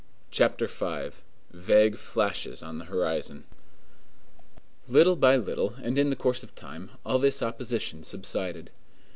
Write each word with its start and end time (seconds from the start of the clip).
CHAPTER 0.31 0.65
V—VAGUE 0.65 1.95
FLASHES 1.95 2.63
ON 2.63 2.79
THE 2.79 2.85
HORIZON 2.85 3.43
Little 4.89 5.15
by 5.15 5.35
little, 5.37 5.75
and 5.75 5.95
in 5.99 6.09
the 6.09 6.15
course 6.15 6.41
of 6.41 6.55
time, 6.55 6.89
all 7.05 7.19
this 7.19 7.43
opposition 7.43 8.03
subsided. 8.03 8.71